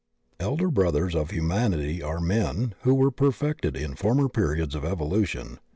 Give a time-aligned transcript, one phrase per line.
[0.39, 5.59] The Elder Brothers of Humanity are men who were perfected in former periods of evolution.